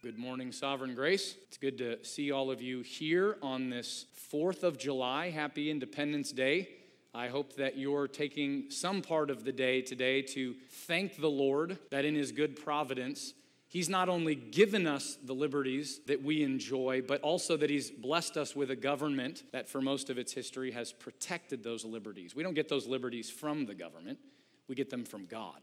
[0.00, 1.34] Good morning, Sovereign Grace.
[1.48, 5.30] It's good to see all of you here on this 4th of July.
[5.30, 6.68] Happy Independence Day.
[7.12, 11.78] I hope that you're taking some part of the day today to thank the Lord
[11.90, 13.34] that in His good providence,
[13.66, 18.36] He's not only given us the liberties that we enjoy, but also that He's blessed
[18.36, 22.36] us with a government that, for most of its history, has protected those liberties.
[22.36, 24.20] We don't get those liberties from the government,
[24.68, 25.58] we get them from God.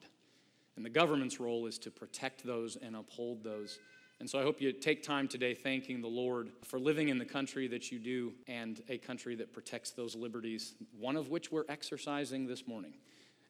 [0.75, 3.79] And the government's role is to protect those and uphold those.
[4.19, 7.25] And so I hope you take time today thanking the Lord for living in the
[7.25, 11.65] country that you do and a country that protects those liberties, one of which we're
[11.67, 12.93] exercising this morning.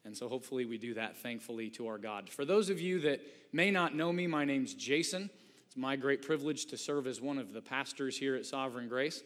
[0.04, 2.28] And so hopefully we do that thankfully to our God.
[2.28, 3.20] For those of you that
[3.52, 5.30] may not know me, my name's Jason.
[5.66, 9.22] It's my great privilege to serve as one of the pastors here at Sovereign Grace.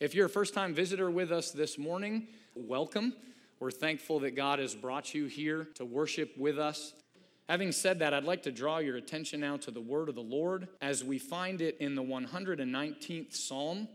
[0.00, 3.14] If you're a first time visitor with us this morning, welcome.
[3.60, 6.94] We're thankful that God has brought you here to worship with us.
[7.48, 10.20] Having said that, I'd like to draw your attention now to the word of the
[10.20, 13.88] Lord as we find it in the 119th Psalm.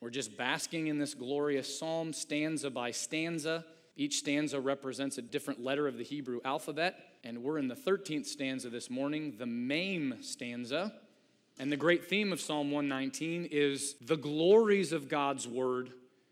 [0.00, 3.64] We're just basking in this glorious psalm, stanza by stanza.
[3.96, 8.26] Each stanza represents a different letter of the Hebrew alphabet, and we're in the 13th
[8.26, 10.92] stanza this morning, the Mem stanza.
[11.58, 15.90] And the great theme of Psalm 119 is the glories of God's word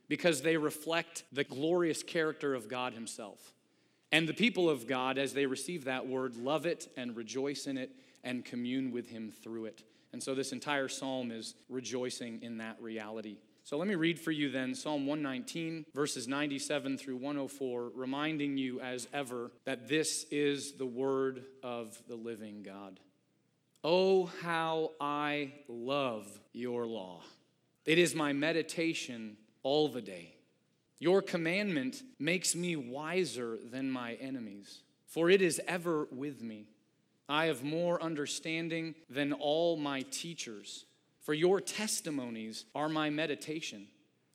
[0.08, 3.54] because they reflect the glorious character of God Himself.
[4.12, 7.78] And the people of God, as they receive that word, love it and rejoice in
[7.78, 7.90] it
[8.22, 9.82] and commune with Him through it.
[10.12, 13.38] And so this entire psalm is rejoicing in that reality.
[13.64, 18.80] So let me read for you then Psalm 119, verses 97 through 104, reminding you
[18.80, 23.00] as ever that this is the word of the living God.
[23.84, 27.22] Oh, how I love your law!
[27.86, 30.34] It is my meditation all the day.
[30.98, 36.66] Your commandment makes me wiser than my enemies, for it is ever with me.
[37.28, 40.84] I have more understanding than all my teachers
[41.22, 43.86] for your testimonies are my meditation.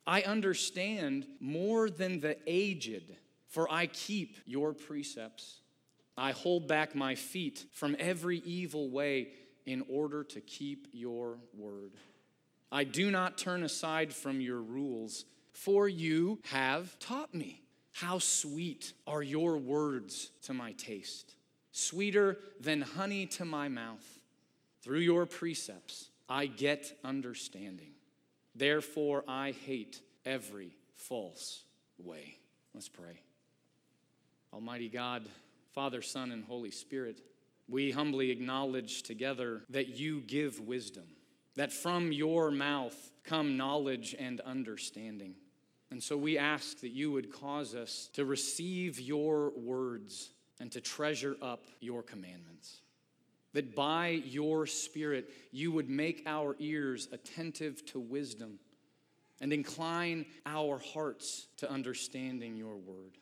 [0.05, 3.14] I understand more than the aged,
[3.49, 5.59] for I keep your precepts.
[6.17, 9.30] I hold back my feet from every evil way
[9.65, 11.92] in order to keep your word.
[12.71, 15.26] I do not turn aside from your rules,
[15.58, 17.64] for you have taught me.
[17.92, 21.34] How sweet are your words to my taste,
[21.72, 24.20] sweeter than honey to my mouth.
[24.84, 27.94] Through your precepts, I get understanding.
[28.56, 31.64] Therefore, I hate every false
[31.98, 32.38] way.
[32.76, 33.20] Let's pray.
[34.54, 35.28] Almighty God,
[35.74, 37.22] Father, Son, and Holy Spirit,
[37.68, 41.08] we humbly acknowledge together that you give wisdom,
[41.56, 45.34] that from your mouth come knowledge and understanding.
[45.89, 50.81] And so we ask that you would cause us to receive your words and to
[50.81, 52.81] treasure up your commandments
[53.58, 58.59] that by your Spirit you would make our ears attentive to wisdom
[59.42, 63.17] and incline our hearts to understanding your word.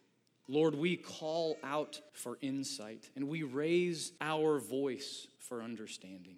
[0.49, 6.35] Lord, we call out for insight and we raise our voice for understanding.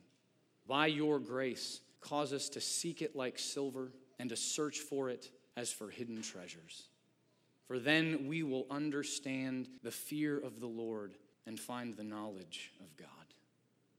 [0.67, 5.31] By your grace, cause us to seek it like silver and to search for it
[5.57, 6.84] as for hidden treasures.
[7.68, 12.95] For then we will understand the fear of the Lord and find the knowledge of
[12.95, 13.09] God.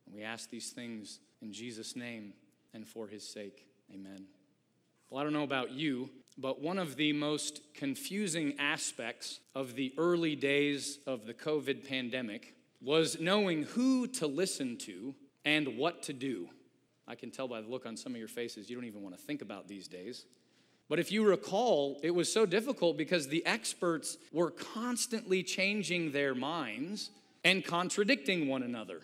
[0.07, 2.33] And we ask these things in Jesus' name
[2.73, 3.67] and for his sake.
[3.93, 4.25] Amen.
[5.11, 6.09] Well, I don't know about you,
[6.39, 12.55] but one of the most confusing aspects of the early days of the COVID pandemic
[12.81, 15.15] was knowing who to listen to
[15.45, 16.49] and what to do.
[17.07, 19.17] I can tell by the look on some of your faces, you don't even want
[19.17, 20.27] to think about these days.
[20.89, 26.35] But if you recall, it was so difficult because the experts were constantly changing their
[26.35, 27.11] minds
[27.45, 29.03] and contradicting one another.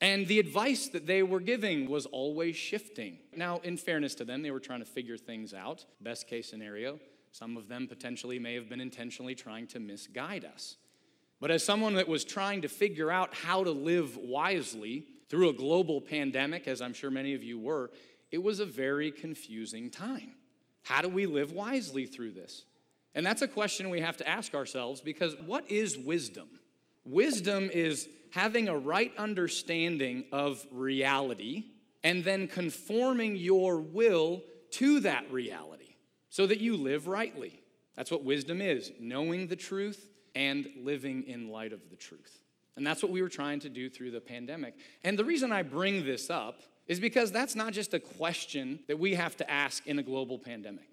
[0.00, 3.18] And the advice that they were giving was always shifting.
[3.34, 5.86] Now, in fairness to them, they were trying to figure things out.
[6.00, 7.00] Best case scenario,
[7.32, 10.76] some of them potentially may have been intentionally trying to misguide us.
[11.40, 15.54] But as someone that was trying to figure out how to live wisely through a
[15.54, 17.90] global pandemic, as I'm sure many of you were,
[18.30, 20.34] it was a very confusing time.
[20.84, 22.64] How do we live wisely through this?
[23.14, 26.48] And that's a question we have to ask ourselves because what is wisdom?
[27.04, 31.64] Wisdom is having a right understanding of reality
[32.02, 34.42] and then conforming your will
[34.72, 35.96] to that reality
[36.28, 37.60] so that you live rightly.
[37.96, 42.42] That's what wisdom is knowing the truth and living in light of the truth.
[42.76, 44.74] And that's what we were trying to do through the pandemic.
[45.04, 48.98] And the reason I bring this up is because that's not just a question that
[48.98, 50.88] we have to ask in a global pandemic.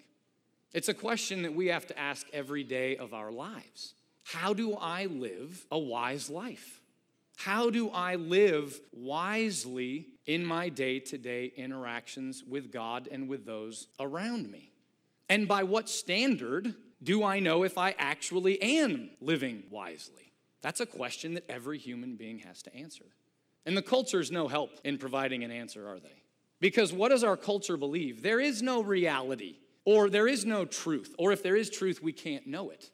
[0.72, 3.94] It's a question that we have to ask every day of our lives.
[4.24, 6.80] How do I live a wise life?
[7.36, 13.44] How do I live wisely in my day to day interactions with God and with
[13.44, 14.70] those around me?
[15.28, 20.32] And by what standard do I know if I actually am living wisely?
[20.60, 23.04] That's a question that every human being has to answer.
[23.64, 26.22] And the culture's no help in providing an answer, are they?
[26.60, 28.22] Because what does our culture believe?
[28.22, 32.12] There is no reality, or there is no truth, or if there is truth, we
[32.12, 32.90] can't know it.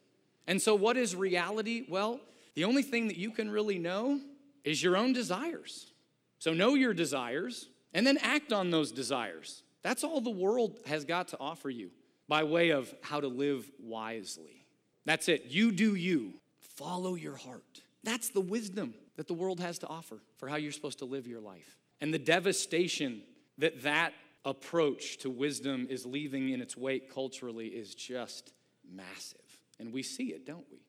[0.47, 1.85] And so, what is reality?
[1.87, 2.19] Well,
[2.55, 4.19] the only thing that you can really know
[4.63, 5.91] is your own desires.
[6.39, 9.63] So, know your desires and then act on those desires.
[9.83, 11.91] That's all the world has got to offer you
[12.27, 14.65] by way of how to live wisely.
[15.05, 15.45] That's it.
[15.45, 17.81] You do you, follow your heart.
[18.03, 21.27] That's the wisdom that the world has to offer for how you're supposed to live
[21.27, 21.77] your life.
[22.01, 23.21] And the devastation
[23.57, 24.13] that that
[24.45, 28.53] approach to wisdom is leaving in its wake culturally is just
[28.89, 29.39] massive.
[29.79, 30.79] And we see it, don't we?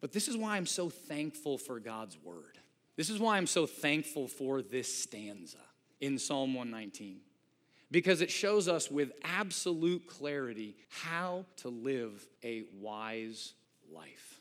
[0.00, 2.58] But this is why I'm so thankful for God's word.
[2.96, 5.58] This is why I'm so thankful for this stanza
[6.00, 7.20] in Psalm 119
[7.90, 13.54] because it shows us with absolute clarity how to live a wise
[13.92, 14.40] life.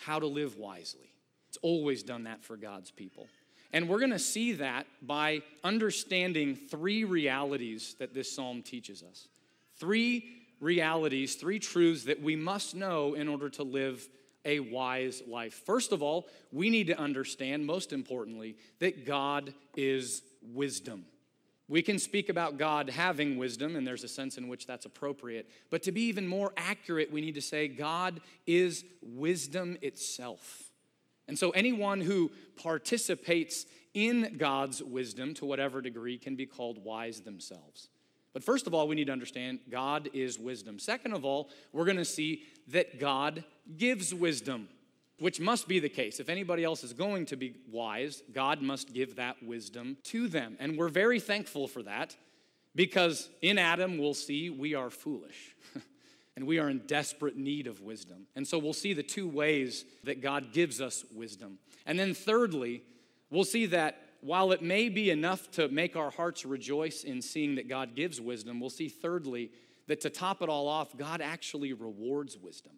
[0.00, 1.12] How to live wisely.
[1.48, 3.26] It's always done that for God's people.
[3.72, 9.28] And we're going to see that by understanding three realities that this psalm teaches us.
[9.76, 10.24] Three
[10.60, 14.08] realities, three truths that we must know in order to live
[14.44, 15.62] a wise life.
[15.66, 21.04] First of all, we need to understand, most importantly, that God is wisdom.
[21.68, 25.50] We can speak about God having wisdom, and there's a sense in which that's appropriate.
[25.68, 30.67] But to be even more accurate, we need to say God is wisdom itself.
[31.28, 37.20] And so anyone who participates in God's wisdom to whatever degree can be called wise
[37.20, 37.88] themselves.
[38.32, 40.78] But first of all, we need to understand God is wisdom.
[40.78, 43.44] Second of all, we're going to see that God
[43.76, 44.68] gives wisdom
[45.20, 46.20] which must be the case.
[46.20, 50.56] If anybody else is going to be wise, God must give that wisdom to them.
[50.60, 52.16] And we're very thankful for that
[52.74, 55.56] because in Adam, we'll see we are foolish
[56.38, 58.28] and we are in desperate need of wisdom.
[58.36, 61.58] And so we'll see the two ways that God gives us wisdom.
[61.84, 62.84] And then thirdly,
[63.28, 67.56] we'll see that while it may be enough to make our hearts rejoice in seeing
[67.56, 69.50] that God gives wisdom, we'll see thirdly
[69.88, 72.74] that to top it all off, God actually rewards wisdom.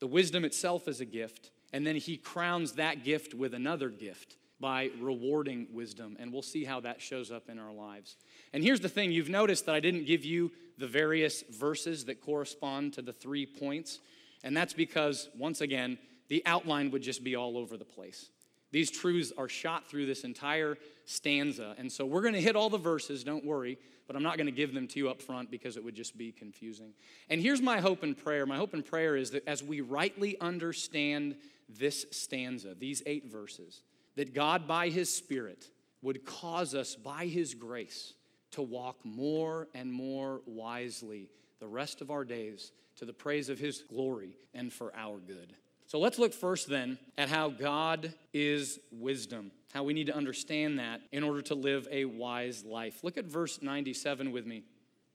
[0.00, 4.36] The wisdom itself is a gift, and then he crowns that gift with another gift
[4.60, 6.18] by rewarding wisdom.
[6.20, 8.18] And we'll see how that shows up in our lives.
[8.52, 12.20] And here's the thing you've noticed that I didn't give you the various verses that
[12.20, 14.00] correspond to the three points.
[14.42, 15.98] And that's because, once again,
[16.28, 18.30] the outline would just be all over the place.
[18.72, 21.74] These truths are shot through this entire stanza.
[21.76, 24.46] And so we're going to hit all the verses, don't worry, but I'm not going
[24.46, 26.94] to give them to you up front because it would just be confusing.
[27.28, 28.46] And here's my hope and prayer.
[28.46, 31.36] My hope and prayer is that as we rightly understand
[31.68, 33.82] this stanza, these eight verses,
[34.16, 35.68] that God, by His Spirit,
[36.00, 38.14] would cause us, by His grace,
[38.52, 41.28] to walk more and more wisely
[41.60, 45.54] the rest of our days to the praise of His glory and for our good.
[45.86, 50.78] So let's look first then at how God is wisdom, how we need to understand
[50.78, 53.02] that in order to live a wise life.
[53.02, 54.62] Look at verse 97 with me.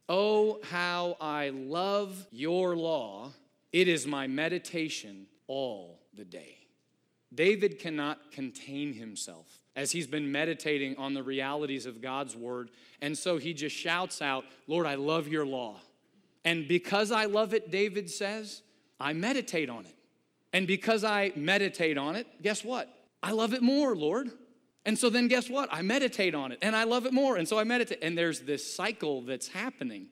[0.09, 3.31] Oh, how I love your law!
[3.71, 6.57] It is my meditation all the day.
[7.33, 12.69] David cannot contain himself as he's been meditating on the realities of God's word.
[13.01, 15.79] And so he just shouts out, Lord, I love your law.
[16.43, 18.61] And because I love it, David says,
[18.99, 19.95] I meditate on it.
[20.53, 22.87] And because I meditate on it, guess what?
[23.21, 24.31] I love it more, Lord.
[24.85, 25.67] And so then guess what?
[25.71, 27.35] I meditate on it and I love it more.
[27.35, 27.99] And so I meditate.
[28.01, 30.07] And there's this cycle that's happening.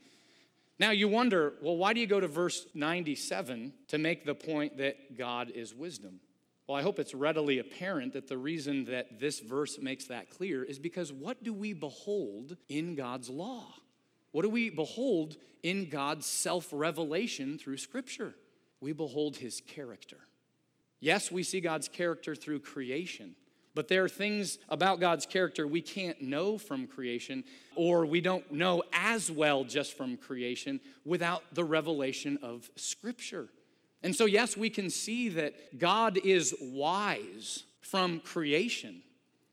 [0.79, 4.77] Now you wonder, well, why do you go to verse 97 to make the point
[4.79, 6.19] that God is wisdom?
[6.67, 10.63] Well, I hope it's readily apparent that the reason that this verse makes that clear
[10.63, 13.65] is because what do we behold in God's law?
[14.31, 18.33] What do we behold in God's self revelation through Scripture?
[18.79, 20.17] We behold His character.
[21.01, 23.35] Yes, we see God's character through creation,
[23.75, 27.43] but there are things about God's character we can't know from creation,
[27.75, 33.49] or we don't know as well just from creation without the revelation of Scripture.
[34.03, 39.01] And so, yes, we can see that God is wise from creation.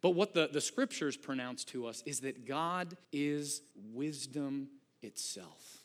[0.02, 4.68] But what the, the scriptures pronounce to us is that God is wisdom
[5.02, 5.78] itself.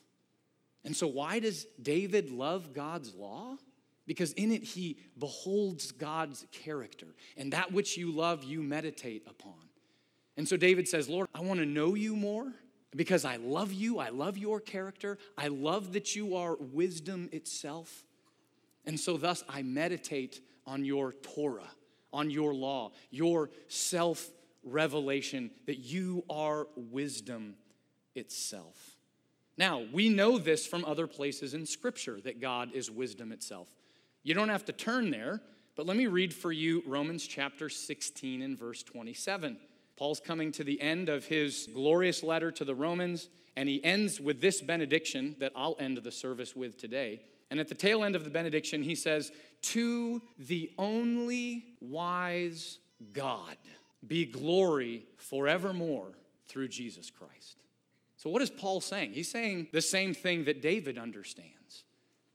[0.84, 3.56] And so, why does David love God's law?
[4.06, 9.54] Because in it he beholds God's character, and that which you love, you meditate upon.
[10.36, 12.52] And so, David says, Lord, I want to know you more
[12.94, 13.98] because I love you.
[13.98, 15.18] I love your character.
[15.36, 18.04] I love that you are wisdom itself.
[18.86, 21.70] And so, thus, I meditate on your Torah,
[22.12, 24.30] on your law, your self
[24.62, 27.54] revelation, that you are wisdom
[28.14, 28.96] itself.
[29.58, 33.68] Now, we know this from other places in Scripture that God is wisdom itself.
[34.22, 35.40] You don't have to turn there,
[35.76, 39.56] but let me read for you Romans chapter 16 and verse 27.
[39.96, 44.20] Paul's coming to the end of his glorious letter to the Romans, and he ends
[44.20, 47.22] with this benediction that I'll end the service with today.
[47.50, 52.78] And at the tail end of the benediction, he says, To the only wise
[53.12, 53.56] God
[54.06, 56.12] be glory forevermore
[56.48, 57.56] through Jesus Christ.
[58.16, 59.12] So, what is Paul saying?
[59.12, 61.84] He's saying the same thing that David understands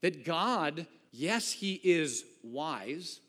[0.02, 3.22] that God, yes, he is wise,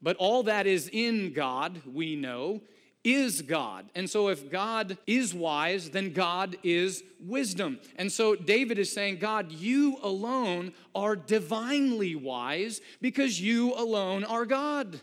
[0.00, 2.60] but all that is in God, we know,
[3.04, 3.86] is God.
[3.94, 7.78] And so, if God is wise, then God is wisdom.
[7.96, 14.46] And so, David is saying, God, you alone are divinely wise because you alone are
[14.46, 15.00] God.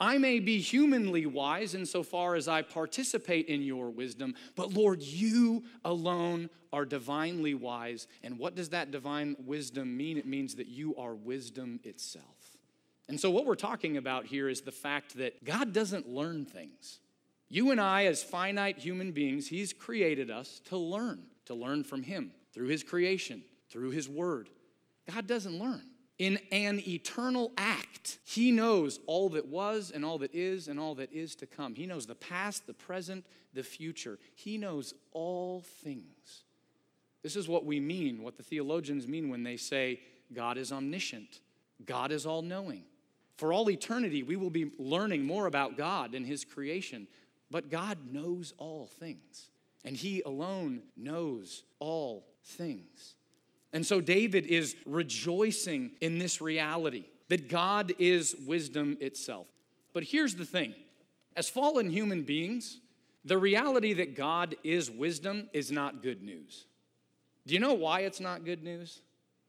[0.00, 5.64] I may be humanly wise insofar as I participate in your wisdom, but Lord, you
[5.84, 8.08] alone are divinely wise.
[8.22, 10.18] And what does that divine wisdom mean?
[10.18, 12.58] It means that you are wisdom itself.
[13.08, 16.98] And so, what we're talking about here is the fact that God doesn't learn things.
[17.48, 22.02] You and I, as finite human beings, He's created us to learn, to learn from
[22.02, 24.48] Him through His creation, through His Word.
[25.12, 25.82] God doesn't learn.
[26.18, 30.94] In an eternal act, He knows all that was and all that is and all
[30.96, 31.74] that is to come.
[31.74, 34.18] He knows the past, the present, the future.
[34.34, 36.44] He knows all things.
[37.22, 40.00] This is what we mean, what the theologians mean when they say
[40.32, 41.40] God is omniscient,
[41.84, 42.84] God is all knowing.
[43.36, 47.08] For all eternity, we will be learning more about God and His creation,
[47.54, 49.50] but God knows all things,
[49.84, 53.14] and He alone knows all things.
[53.72, 59.46] And so David is rejoicing in this reality that God is wisdom itself.
[59.92, 60.74] But here's the thing
[61.36, 62.80] as fallen human beings,
[63.24, 66.66] the reality that God is wisdom is not good news.
[67.46, 69.00] Do you know why it's not good news?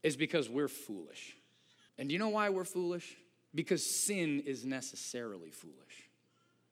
[0.04, 1.36] Is because we're foolish.
[1.98, 3.18] And do you know why we're foolish?
[3.56, 6.08] Because sin is necessarily foolish.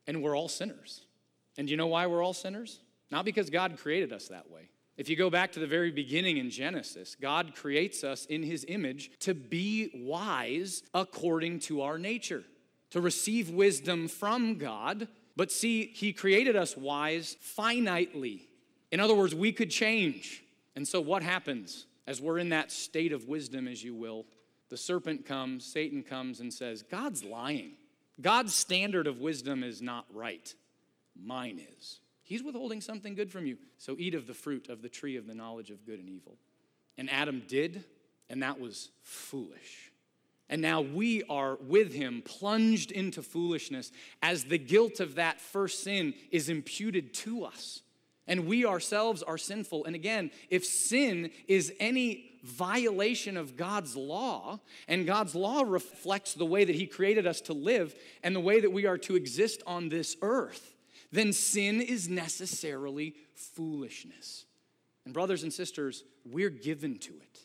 [0.05, 1.07] And we're all sinners.
[1.57, 2.79] And you know why we're all sinners?
[3.11, 4.69] Not because God created us that way.
[4.95, 8.63] If you go back to the very beginning in Genesis, God creates us in his
[8.67, 12.43] image to be wise according to our nature,
[12.91, 15.07] to receive wisdom from God.
[15.35, 18.41] But see, he created us wise finitely.
[18.91, 20.43] In other words, we could change.
[20.75, 24.25] And so, what happens as we're in that state of wisdom, as you will?
[24.69, 27.73] The serpent comes, Satan comes, and says, God's lying.
[28.21, 30.53] God's standard of wisdom is not right.
[31.21, 31.99] Mine is.
[32.23, 33.57] He's withholding something good from you.
[33.77, 36.37] So eat of the fruit of the tree of the knowledge of good and evil.
[36.97, 37.83] And Adam did,
[38.29, 39.91] and that was foolish.
[40.49, 43.91] And now we are with him, plunged into foolishness,
[44.21, 47.81] as the guilt of that first sin is imputed to us.
[48.27, 49.85] And we ourselves are sinful.
[49.85, 56.45] And again, if sin is any violation of God's law, and God's law reflects the
[56.45, 59.63] way that He created us to live and the way that we are to exist
[59.65, 60.72] on this earth,
[61.13, 64.45] then sin is necessarily foolishness.
[65.05, 67.39] And, brothers and sisters, we're given to it.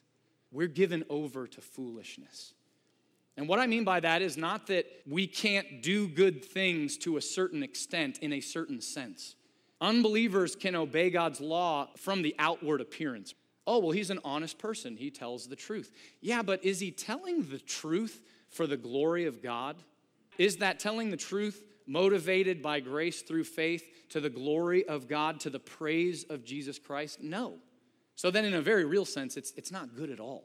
[0.51, 2.55] We're given over to foolishness.
[3.37, 7.19] And what I mean by that is not that we can't do good things to
[7.19, 9.37] a certain extent in a certain sense.
[9.83, 13.35] Unbelievers can obey God's law from the outward appearance.
[13.67, 14.97] Oh, well, he's an honest person.
[14.97, 15.93] He tells the truth.
[16.23, 19.77] Yeah, but is he telling the truth for the glory of God?
[20.39, 25.41] Is that telling the truth motivated by grace through faith to the glory of God,
[25.41, 27.23] to the praise of Jesus Christ?
[27.23, 27.55] No.
[28.15, 30.45] So then, in a very real sense, it's, it's not good at all.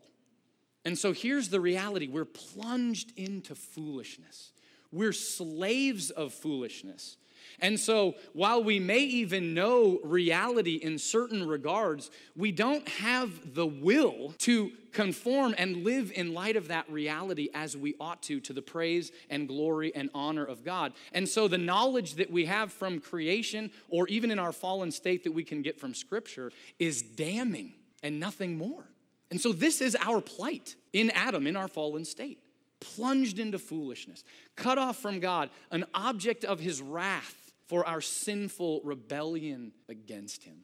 [0.86, 4.52] And so here's the reality we're plunged into foolishness.
[4.92, 7.18] We're slaves of foolishness.
[7.60, 13.66] And so, while we may even know reality in certain regards, we don't have the
[13.66, 18.54] will to conform and live in light of that reality as we ought to, to
[18.54, 20.94] the praise and glory and honor of God.
[21.14, 25.24] And so, the knowledge that we have from creation, or even in our fallen state
[25.24, 28.86] that we can get from Scripture, is damning and nothing more.
[29.32, 32.43] And so, this is our plight in Adam, in our fallen state
[32.84, 34.24] plunged into foolishness,
[34.56, 40.58] cut off from God, an object of his wrath for our sinful rebellion against him.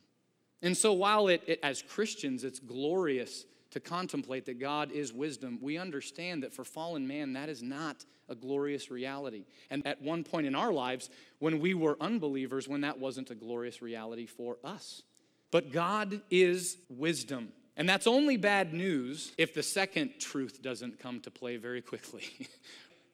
[0.62, 5.60] And so, while it, it, as Christians, it's glorious to contemplate that God is wisdom,
[5.62, 9.46] we understand that for fallen man, that is not a glorious reality.
[9.70, 11.10] And at one point in our lives,
[11.40, 15.04] when we were unbelievers, when that wasn't a glorious reality for us.
[15.52, 17.52] But God is wisdom.
[17.78, 22.24] And that's only bad news if the second truth doesn't come to play very quickly.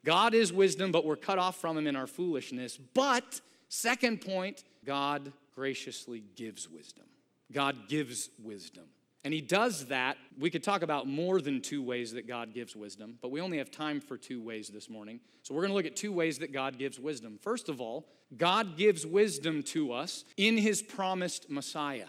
[0.05, 2.77] God is wisdom, but we're cut off from him in our foolishness.
[2.77, 7.05] But, second point, God graciously gives wisdom.
[7.51, 8.85] God gives wisdom.
[9.23, 10.17] And he does that.
[10.37, 13.57] We could talk about more than two ways that God gives wisdom, but we only
[13.57, 15.19] have time for two ways this morning.
[15.41, 17.39] So we're going to look at two ways that God gives wisdom.
[17.41, 18.05] First of all,
[18.37, 22.05] God gives wisdom to us in his promised Messiah,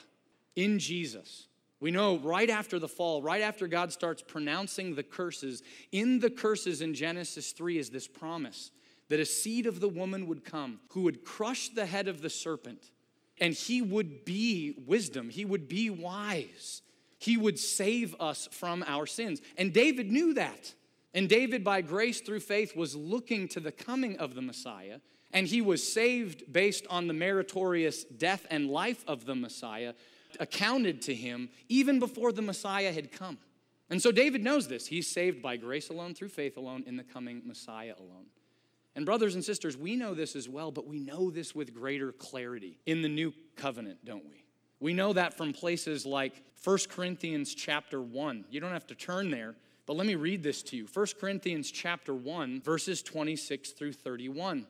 [0.56, 1.46] in Jesus.
[1.80, 6.30] We know right after the fall, right after God starts pronouncing the curses, in the
[6.30, 8.70] curses in Genesis 3 is this promise
[9.08, 12.30] that a seed of the woman would come who would crush the head of the
[12.30, 12.90] serpent,
[13.40, 16.82] and he would be wisdom, he would be wise,
[17.18, 19.40] he would save us from our sins.
[19.56, 20.74] And David knew that.
[21.14, 25.00] And David, by grace through faith, was looking to the coming of the Messiah,
[25.32, 29.94] and he was saved based on the meritorious death and life of the Messiah
[30.40, 33.38] accounted to him even before the Messiah had come.
[33.88, 34.86] And so David knows this.
[34.86, 38.26] He's saved by grace alone, through faith alone, in the coming Messiah alone.
[38.96, 42.12] And, brothers and sisters, we know this as well, but we know this with greater
[42.12, 44.44] clarity in the new covenant, don't we?
[44.80, 48.46] We know that from places like 1 Corinthians chapter 1.
[48.50, 49.54] You don't have to turn there,
[49.86, 50.86] but let me read this to you.
[50.92, 54.66] 1 Corinthians chapter 1, verses 26 through 31.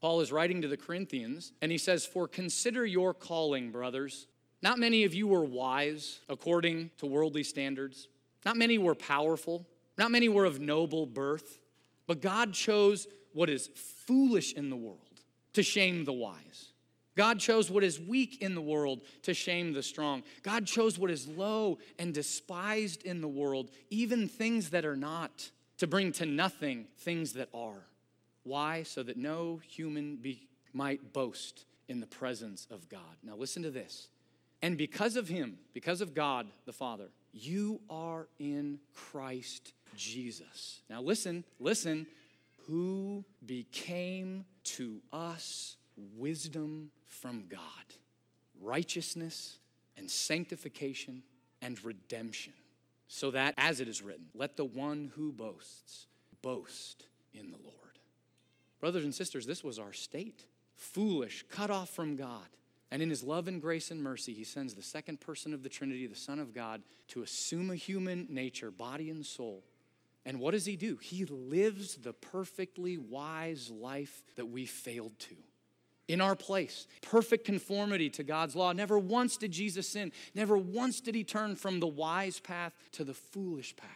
[0.00, 4.26] Paul is writing to the Corinthians, and he says, For consider your calling, brothers.
[4.62, 8.08] Not many of you were wise according to worldly standards.
[8.44, 9.66] Not many were powerful.
[9.96, 11.58] Not many were of noble birth.
[12.06, 13.70] But God chose what is
[14.06, 14.98] foolish in the world
[15.54, 16.72] to shame the wise.
[17.16, 20.22] God chose what is weak in the world to shame the strong.
[20.42, 25.50] God chose what is low and despised in the world, even things that are not,
[25.78, 27.84] to bring to nothing things that are.
[28.44, 28.84] Why?
[28.84, 33.16] So that no human be, might boast in the presence of God.
[33.22, 34.08] Now, listen to this.
[34.62, 40.80] And because of him, because of God the Father, you are in Christ Jesus.
[40.90, 42.06] Now listen, listen,
[42.66, 45.76] who became to us
[46.16, 47.60] wisdom from God,
[48.60, 49.58] righteousness
[49.96, 51.22] and sanctification
[51.62, 52.52] and redemption.
[53.08, 56.06] So that, as it is written, let the one who boasts
[56.42, 57.74] boast in the Lord.
[58.80, 60.44] Brothers and sisters, this was our state
[60.76, 62.46] foolish, cut off from God
[62.90, 65.68] and in his love and grace and mercy, he sends the second person of the
[65.68, 69.62] Trinity, the Son of God, to assume a human nature, body and soul.
[70.26, 70.96] And what does he do?
[70.96, 75.36] He lives the perfectly wise life that we failed to.
[76.08, 78.72] In our place, perfect conformity to God's law.
[78.72, 80.10] Never once did Jesus sin.
[80.34, 83.88] Never once did he turn from the wise path to the foolish path.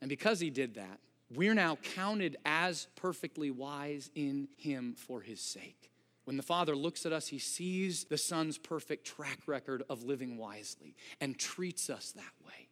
[0.00, 0.98] And because he did that,
[1.34, 5.91] we're now counted as perfectly wise in him for his sake.
[6.24, 10.36] When the Father looks at us, he sees the Son's perfect track record of living
[10.38, 12.68] wisely and treats us that way.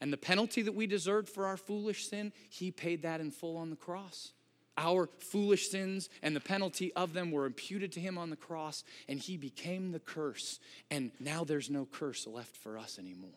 [0.00, 3.56] And the penalty that we deserved for our foolish sin, he paid that in full
[3.56, 4.32] on the cross.
[4.78, 8.84] Our foolish sins and the penalty of them were imputed to him on the cross,
[9.08, 10.60] and he became the curse.
[10.90, 13.30] And now there's no curse left for us anymore.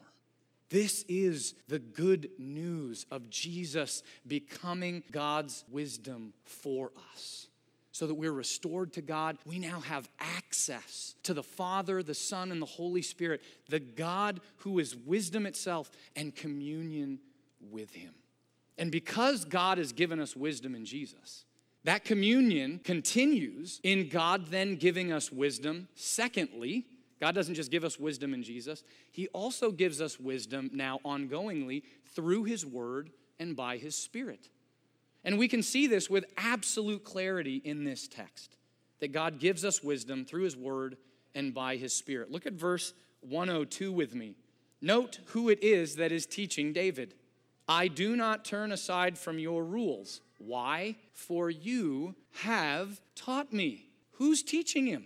[0.70, 7.48] This is the good news of Jesus becoming God's wisdom for us
[7.96, 9.38] so that we're restored to God.
[9.46, 14.42] We now have access to the Father, the Son, and the Holy Spirit, the God
[14.58, 17.20] who is wisdom itself, and communion
[17.72, 18.14] with Him.
[18.78, 21.46] And because God has given us wisdom in Jesus,
[21.86, 25.88] that communion continues in God then giving us wisdom.
[25.96, 26.88] Secondly,
[27.22, 31.84] God doesn't just give us wisdom in Jesus, He also gives us wisdom now ongoingly
[32.14, 34.50] through His Word and by His Spirit.
[35.26, 38.56] And we can see this with absolute clarity in this text
[39.00, 40.96] that God gives us wisdom through His Word
[41.34, 42.32] and by His Spirit.
[42.32, 44.36] Look at verse 102 with me.
[44.82, 47.16] Note who it is that is teaching David.
[47.68, 50.22] I do not turn aside from your rules.
[50.38, 50.96] Why?
[51.12, 53.88] For you have taught me.
[54.14, 55.06] Who's teaching him?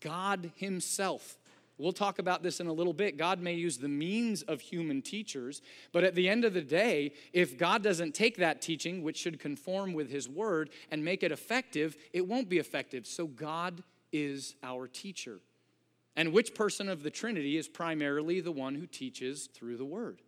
[0.00, 1.36] God Himself.
[1.78, 3.18] We'll talk about this in a little bit.
[3.18, 5.60] God may use the means of human teachers,
[5.92, 9.38] but at the end of the day, if God doesn't take that teaching, which should
[9.38, 13.06] conform with His word, and make it effective, it won't be effective.
[13.06, 15.40] So God is our teacher.
[16.16, 20.22] And which person of the Trinity is primarily the one who teaches through the word?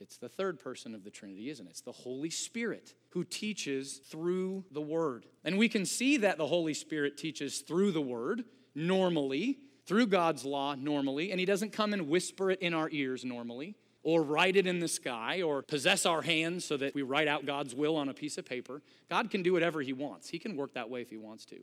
[0.00, 1.70] It's the third person of the Trinity, isn't it?
[1.70, 5.26] It's the Holy Spirit who teaches through the Word.
[5.44, 10.44] And we can see that the Holy Spirit teaches through the Word normally through God's
[10.44, 14.56] law normally, and He doesn't come and whisper it in our ears normally, or write
[14.56, 17.96] it in the sky, or possess our hands so that we write out God's will
[17.96, 18.82] on a piece of paper.
[19.08, 21.60] God can do whatever He wants, He can work that way if He wants to.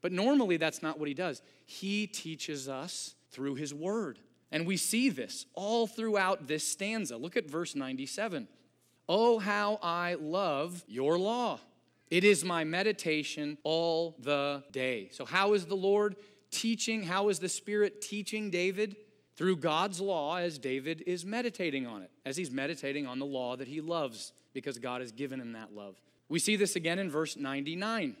[0.00, 1.42] But normally, that's not what He does.
[1.64, 4.18] He teaches us through His Word.
[4.50, 7.16] And we see this all throughout this stanza.
[7.16, 8.48] Look at verse 97.
[9.08, 11.58] Oh, how I love your law.
[12.10, 15.08] It is my meditation all the day.
[15.12, 16.16] So, how is the Lord
[16.52, 17.02] teaching?
[17.02, 18.96] How is the Spirit teaching David?
[19.34, 23.56] Through God's law, as David is meditating on it, as he's meditating on the law
[23.56, 25.96] that he loves, because God has given him that love.
[26.28, 28.14] We see this again in verse 99.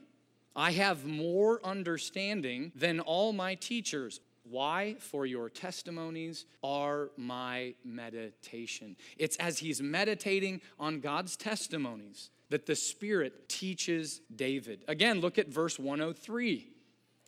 [0.56, 4.20] I have more understanding than all my teachers.
[4.44, 4.96] Why?
[4.98, 8.96] For your testimonies are my meditation.
[9.16, 14.84] It's as he's meditating on God's testimonies that the Spirit teaches David.
[14.88, 16.71] Again, look at verse 103.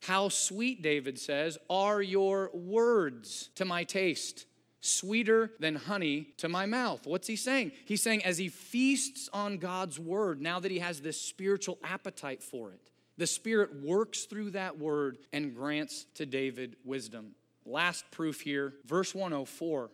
[0.07, 4.47] How sweet, David says, are your words to my taste,
[4.81, 7.07] sweeter than honey to my mouth.
[7.07, 7.73] What's he saying?
[7.87, 12.43] He's saying, as he feasts on God's word, now that he has this spiritual appetite
[12.43, 17.35] for it, the Spirit works through that word and grants to David wisdom.
[17.65, 19.91] Last proof here, verse 104.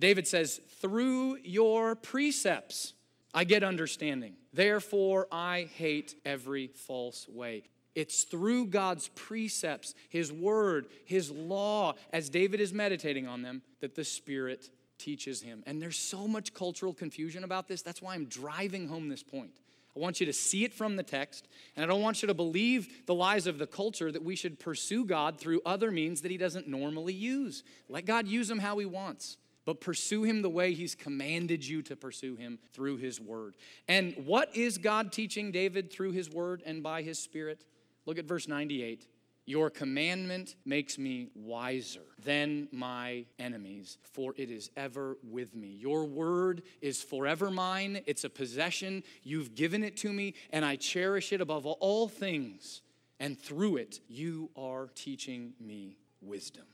[0.00, 2.94] David says, Through your precepts
[3.34, 4.34] I get understanding.
[4.54, 7.64] Therefore I hate every false way.
[7.94, 13.94] It's through God's precepts, His word, His law, as David is meditating on them, that
[13.94, 14.70] the Spirit
[15.02, 15.62] teaches him.
[15.66, 17.82] And there's so much cultural confusion about this.
[17.82, 19.58] That's why I'm driving home this point.
[19.94, 22.34] I want you to see it from the text, and I don't want you to
[22.34, 26.30] believe the lies of the culture that we should pursue God through other means that
[26.30, 27.62] He doesn't normally use.
[27.90, 31.82] Let God use them how He wants, but pursue Him the way He's commanded you
[31.82, 33.54] to pursue Him through His Word.
[33.86, 37.66] And what is God teaching David through His Word and by His Spirit?
[38.06, 39.06] Look at verse 98.
[39.44, 45.66] Your commandment makes me wiser than my enemies, for it is ever with me.
[45.66, 48.02] Your word is forever mine.
[48.06, 49.02] It's a possession.
[49.24, 52.82] You've given it to me, and I cherish it above all things.
[53.18, 56.64] And through it, you are teaching me wisdom.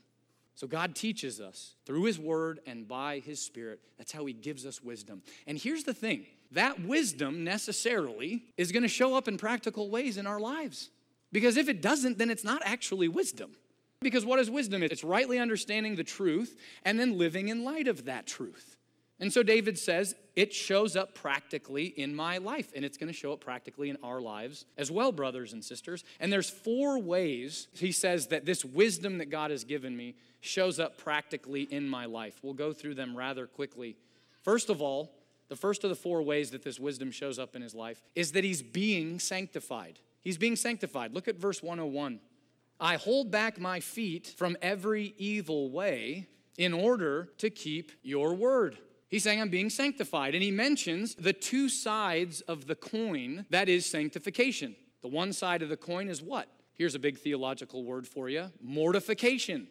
[0.53, 3.79] So God teaches us through His Word and by His Spirit.
[3.97, 5.23] That's how He gives us wisdom.
[5.47, 10.17] And here's the thing that wisdom necessarily is going to show up in practical ways
[10.17, 10.89] in our lives.
[11.31, 13.51] Because if it doesn't, then it's not actually wisdom.
[14.01, 14.81] Because what is wisdom?
[14.81, 18.77] It's rightly understanding the truth and then living in light of that truth.
[19.19, 23.13] And so David says, it shows up practically in my life, and it's going to
[23.13, 26.05] show up practically in our lives as well, brothers and sisters.
[26.21, 30.79] And there's four ways he says that this wisdom that God has given me shows
[30.79, 32.39] up practically in my life.
[32.41, 33.97] We'll go through them rather quickly.
[34.41, 35.11] First of all,
[35.49, 38.31] the first of the four ways that this wisdom shows up in his life is
[38.31, 39.99] that he's being sanctified.
[40.21, 41.13] He's being sanctified.
[41.13, 42.19] Look at verse 101.
[42.79, 46.27] I hold back my feet from every evil way
[46.57, 48.77] in order to keep your word.
[49.09, 50.35] He's saying, I'm being sanctified.
[50.35, 54.75] And he mentions the two sides of the coin that is sanctification.
[55.01, 56.47] The one side of the coin is what?
[56.73, 59.67] Here's a big theological word for you mortification.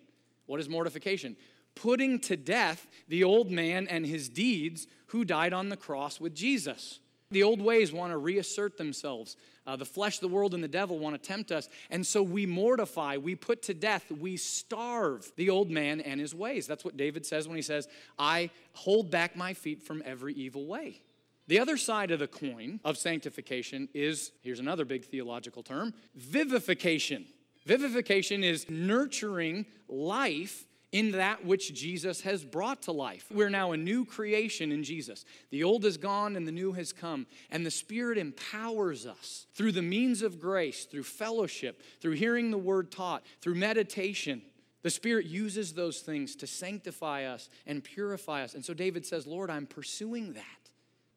[0.47, 1.37] What is mortification?
[1.75, 6.35] Putting to death the old man and his deeds who died on the cross with
[6.35, 7.01] Jesus.
[7.31, 9.37] The old ways want to reassert themselves.
[9.67, 11.69] Uh, the flesh, the world, and the devil want to tempt us.
[11.91, 16.35] And so we mortify, we put to death, we starve the old man and his
[16.35, 16.67] ways.
[16.67, 17.87] That's what David says when he says,
[18.19, 21.03] I hold back my feet from every evil way.
[21.49, 27.27] The other side of the coin of sanctification is here's another big theological term vivification.
[27.67, 33.27] Vivification is nurturing life in that which Jesus has brought to life.
[33.31, 35.25] We're now a new creation in Jesus.
[35.51, 37.27] The old is gone and the new has come.
[37.51, 42.59] And the Spirit empowers us through the means of grace, through fellowship, through hearing the
[42.59, 44.41] word taught, through meditation.
[44.83, 48.55] The Spirit uses those things to sanctify us and purify us.
[48.55, 50.45] And so David says, Lord, I'm pursuing that.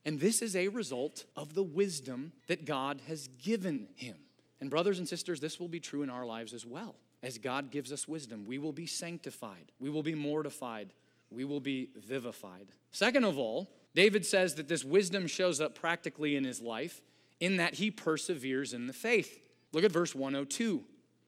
[0.03, 4.17] And this is a result of the wisdom that God has given him.
[4.59, 7.71] And, brothers and sisters, this will be true in our lives as well as God
[7.71, 8.45] gives us wisdom.
[8.45, 10.93] We will be sanctified, we will be mortified,
[11.29, 12.67] we will be vivified.
[12.91, 17.01] Second of all, David says that this wisdom shows up practically in his life
[17.39, 19.39] in that he perseveres in the faith.
[19.73, 20.83] Look at verse 102.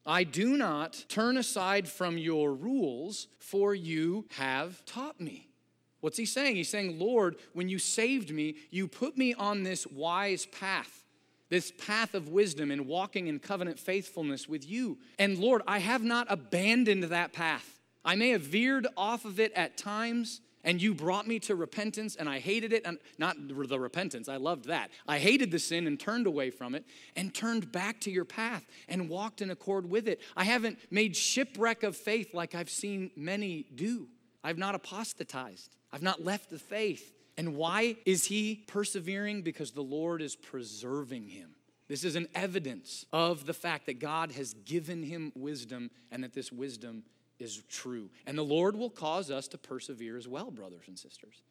[0.06, 5.50] I do not turn aside from your rules, for you have taught me.
[6.02, 6.58] What's he saying?
[6.58, 11.03] He's saying, Lord, when you saved me, you put me on this wise path
[11.54, 14.98] this path of wisdom and walking in covenant faithfulness with you.
[15.20, 17.80] And Lord, I have not abandoned that path.
[18.04, 22.16] I may have veered off of it at times, and you brought me to repentance,
[22.16, 22.82] and I hated it.
[22.86, 24.90] And not the repentance, I loved that.
[25.08, 26.86] I hated the sin and turned away from it
[27.16, 30.22] and turned back to your path and walked in accord with it.
[30.36, 34.08] I haven't made shipwreck of faith like I've seen many do.
[34.44, 37.14] I've not apostatized, I've not left the faith.
[37.38, 39.42] And why is he persevering?
[39.42, 41.56] Because the Lord is preserving him.
[41.88, 46.34] This is an evidence of the fact that God has given him wisdom and that
[46.34, 47.04] this wisdom
[47.40, 48.10] is true.
[48.26, 51.42] And the Lord will cause us to persevere as well, brothers and sisters.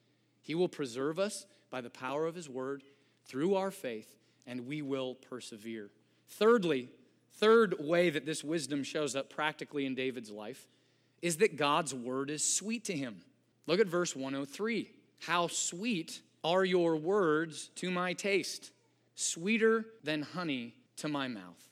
[0.40, 2.83] He will preserve us by the power of his word
[3.27, 4.16] through our faith
[4.47, 5.90] and we will persevere.
[6.29, 6.88] Thirdly,
[7.35, 10.66] third way that this wisdom shows up practically in David's life
[11.21, 13.21] is that God's word is sweet to him.
[13.66, 14.90] Look at verse 103.
[15.26, 18.72] How sweet are your words to my taste,
[19.14, 21.68] sweeter than honey to my mouth.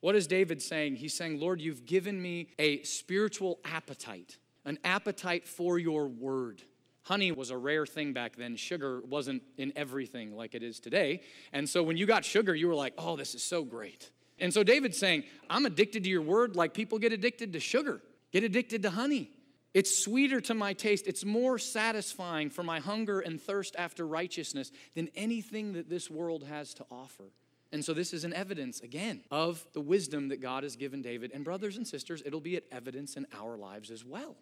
[0.00, 0.96] What is David saying?
[0.96, 6.62] He's saying, Lord, you've given me a spiritual appetite, an appetite for your word.
[7.02, 8.56] Honey was a rare thing back then.
[8.56, 11.20] Sugar wasn't in everything like it is today.
[11.52, 14.10] And so when you got sugar, you were like, oh, this is so great.
[14.38, 18.00] And so David's saying, I'm addicted to your word like people get addicted to sugar,
[18.32, 19.30] get addicted to honey.
[19.74, 21.06] It's sweeter to my taste.
[21.08, 26.44] It's more satisfying for my hunger and thirst after righteousness than anything that this world
[26.44, 27.24] has to offer.
[27.72, 31.32] And so, this is an evidence, again, of the wisdom that God has given David.
[31.34, 34.36] And, brothers and sisters, it'll be an evidence in our lives as well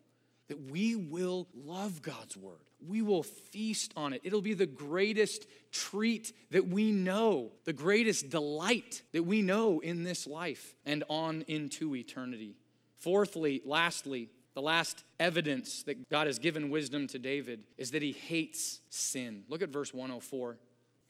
[0.49, 2.59] that we will love God's word.
[2.87, 4.21] We will feast on it.
[4.23, 10.05] It'll be the greatest treat that we know, the greatest delight that we know in
[10.05, 12.57] this life and on into eternity.
[12.99, 18.12] Fourthly, lastly, the last evidence that God has given wisdom to David is that he
[18.12, 19.45] hates sin.
[19.49, 20.59] Look at verse 104.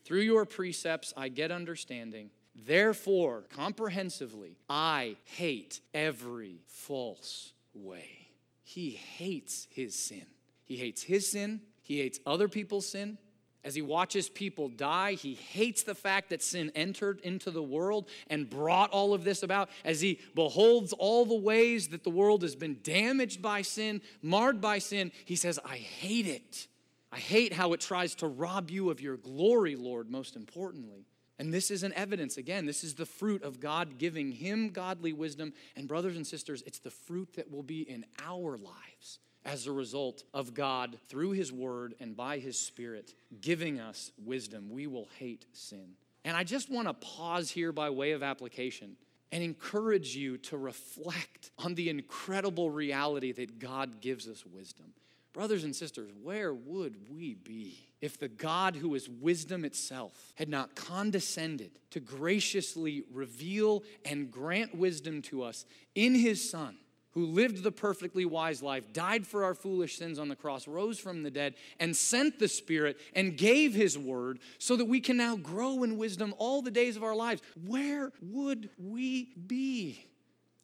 [0.04, 2.30] Through your precepts I get understanding.
[2.54, 8.28] Therefore, comprehensively, I hate every false way.
[8.62, 10.26] He hates his sin.
[10.64, 11.62] He hates his sin.
[11.82, 13.18] He hates other people's sin.
[13.64, 18.08] As he watches people die, he hates the fact that sin entered into the world
[18.28, 19.70] and brought all of this about.
[19.84, 24.60] As he beholds all the ways that the world has been damaged by sin, marred
[24.60, 26.66] by sin, he says, I hate it.
[27.12, 31.06] I hate how it tries to rob you of your glory, Lord, most importantly.
[31.38, 32.38] And this is an evidence.
[32.38, 35.52] Again, this is the fruit of God giving him godly wisdom.
[35.76, 39.72] And, brothers and sisters, it's the fruit that will be in our lives as a
[39.72, 44.70] result of God, through his word and by his spirit, giving us wisdom.
[44.70, 45.94] We will hate sin.
[46.24, 48.96] And I just want to pause here by way of application
[49.32, 54.92] and encourage you to reflect on the incredible reality that God gives us wisdom.
[55.32, 60.50] Brothers and sisters, where would we be if the God who is wisdom itself had
[60.50, 66.76] not condescended to graciously reveal and grant wisdom to us in his Son?
[67.12, 70.98] Who lived the perfectly wise life, died for our foolish sins on the cross, rose
[70.98, 75.18] from the dead, and sent the Spirit and gave His word so that we can
[75.18, 77.42] now grow in wisdom all the days of our lives.
[77.66, 80.06] Where would we be?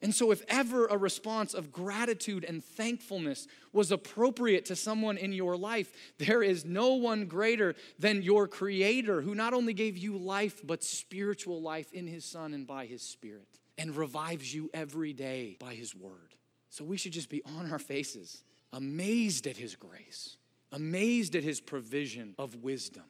[0.01, 5.33] And so, if ever a response of gratitude and thankfulness was appropriate to someone in
[5.33, 10.17] your life, there is no one greater than your Creator who not only gave you
[10.17, 15.11] life, but spiritual life in His Son and by His Spirit, and revives you every
[15.11, 16.28] day by His Word.
[16.69, 20.37] So, we should just be on our faces, amazed at His grace,
[20.71, 23.03] amazed at His provision of wisdom,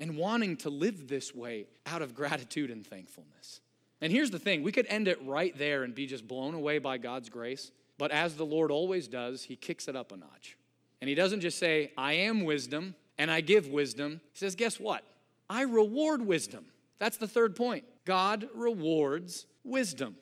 [0.00, 3.60] and wanting to live this way out of gratitude and thankfulness.
[4.00, 6.78] And here's the thing we could end it right there and be just blown away
[6.78, 7.70] by God's grace.
[7.98, 10.56] But as the Lord always does, He kicks it up a notch.
[11.00, 14.20] And He doesn't just say, I am wisdom and I give wisdom.
[14.32, 15.04] He says, Guess what?
[15.48, 16.66] I reward wisdom.
[16.98, 17.84] That's the third point.
[18.04, 20.16] God rewards wisdom,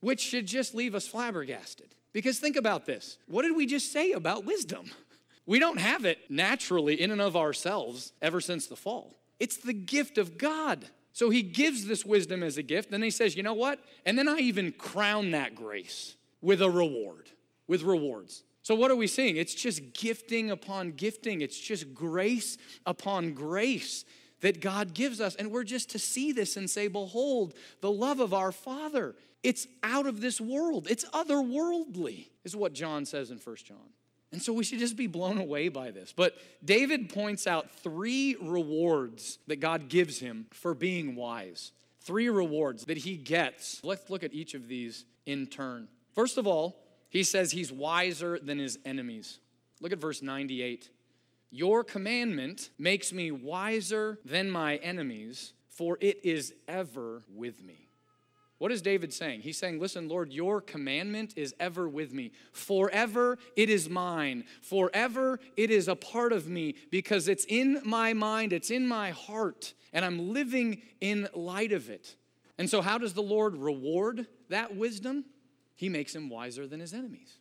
[0.00, 1.94] which should just leave us flabbergasted.
[2.12, 4.90] Because think about this what did we just say about wisdom?
[5.46, 9.16] We don't have it naturally in and of ourselves ever since the fall.
[9.40, 10.84] It's the gift of God.
[11.12, 12.90] So he gives this wisdom as a gift.
[12.90, 13.80] Then he says, you know what?
[14.06, 17.30] And then I even crown that grace with a reward,
[17.66, 18.44] with rewards.
[18.62, 19.36] So what are we seeing?
[19.36, 24.04] It's just gifting upon gifting, it's just grace upon grace
[24.40, 25.34] that God gives us.
[25.34, 29.14] And we're just to see this and say, Behold, the love of our Father.
[29.42, 33.78] It's out of this world, it's otherworldly, is what John says in First John.
[34.32, 36.12] And so we should just be blown away by this.
[36.14, 41.72] But David points out three rewards that God gives him for being wise.
[42.02, 43.82] Three rewards that he gets.
[43.82, 45.88] Let's look at each of these in turn.
[46.14, 46.76] First of all,
[47.08, 49.40] he says he's wiser than his enemies.
[49.80, 50.90] Look at verse 98.
[51.50, 57.89] Your commandment makes me wiser than my enemies, for it is ever with me.
[58.60, 59.40] What is David saying?
[59.40, 62.30] He's saying, Listen, Lord, your commandment is ever with me.
[62.52, 64.44] Forever it is mine.
[64.60, 69.12] Forever it is a part of me because it's in my mind, it's in my
[69.12, 72.16] heart, and I'm living in light of it.
[72.58, 75.24] And so, how does the Lord reward that wisdom?
[75.74, 77.38] He makes him wiser than his enemies.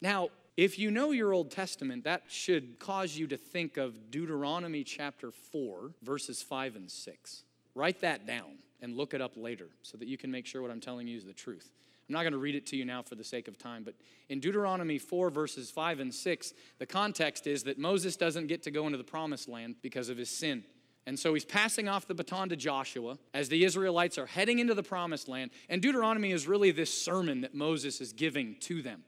[0.00, 4.82] Now, if you know your Old Testament, that should cause you to think of Deuteronomy
[4.82, 7.44] chapter 4, verses 5 and 6.
[7.76, 10.70] Write that down and look it up later so that you can make sure what
[10.70, 11.70] I'm telling you is the truth.
[12.08, 13.94] I'm not going to read it to you now for the sake of time, but
[14.30, 18.70] in Deuteronomy 4, verses 5 and 6, the context is that Moses doesn't get to
[18.70, 20.64] go into the promised land because of his sin.
[21.06, 24.74] And so he's passing off the baton to Joshua as the Israelites are heading into
[24.74, 25.50] the promised land.
[25.68, 29.04] And Deuteronomy is really this sermon that Moses is giving to them.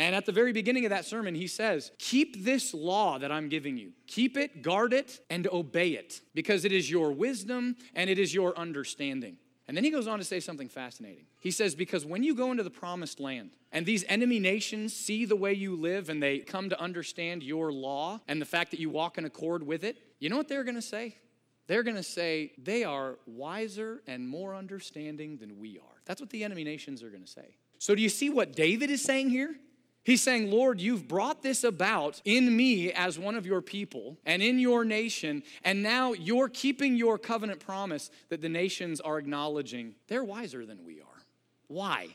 [0.00, 3.50] And at the very beginning of that sermon, he says, Keep this law that I'm
[3.50, 3.92] giving you.
[4.06, 8.32] Keep it, guard it, and obey it, because it is your wisdom and it is
[8.32, 9.36] your understanding.
[9.68, 11.26] And then he goes on to say something fascinating.
[11.38, 15.26] He says, Because when you go into the promised land and these enemy nations see
[15.26, 18.80] the way you live and they come to understand your law and the fact that
[18.80, 21.18] you walk in accord with it, you know what they're going to say?
[21.66, 26.00] They're going to say they are wiser and more understanding than we are.
[26.06, 27.58] That's what the enemy nations are going to say.
[27.78, 29.56] So, do you see what David is saying here?
[30.02, 34.42] He's saying, Lord, you've brought this about in me as one of your people and
[34.42, 39.94] in your nation, and now you're keeping your covenant promise that the nations are acknowledging
[40.08, 41.22] they're wiser than we are.
[41.68, 42.08] Why?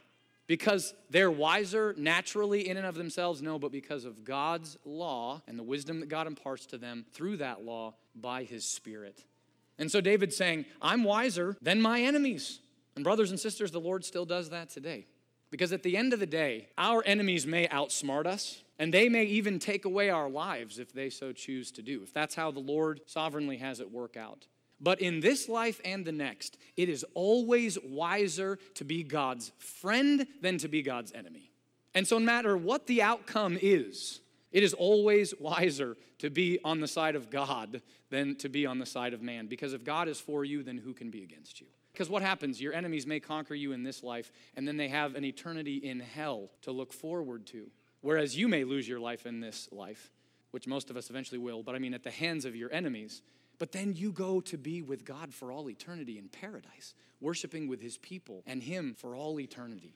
[0.47, 3.41] Because they're wiser naturally in and of themselves?
[3.41, 7.37] No, but because of God's law and the wisdom that God imparts to them through
[7.37, 9.23] that law by his Spirit.
[9.77, 12.59] And so David's saying, I'm wiser than my enemies.
[12.95, 15.05] And brothers and sisters, the Lord still does that today.
[15.55, 19.23] Because at the end of the day, our enemies may outsmart us, and they may
[19.23, 22.59] even take away our lives if they so choose to do, if that's how the
[22.59, 24.47] Lord sovereignly has it work out.
[24.81, 30.27] But in this life and the next, it is always wiser to be God's friend
[30.41, 31.51] than to be God's enemy.
[31.93, 34.19] And so, no matter what the outcome is,
[34.51, 38.79] it is always wiser to be on the side of God than to be on
[38.79, 39.47] the side of man.
[39.47, 41.67] Because if God is for you, then who can be against you?
[41.95, 42.59] Because what happens?
[42.59, 46.01] Your enemies may conquer you in this life, and then they have an eternity in
[46.01, 47.71] hell to look forward to.
[48.01, 50.11] Whereas you may lose your life in this life,
[50.51, 53.21] which most of us eventually will, but I mean at the hands of your enemies.
[53.59, 57.81] But then you go to be with God for all eternity in paradise, worshiping with
[57.81, 59.95] his people and him for all eternity.